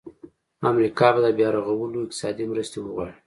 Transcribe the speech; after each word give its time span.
امریکا 0.71 1.07
به 1.13 1.19
د 1.25 1.27
بیا 1.37 1.49
رغولو 1.57 1.97
اقتصادي 2.05 2.43
مرستې 2.51 2.77
وغواړي. 2.81 3.13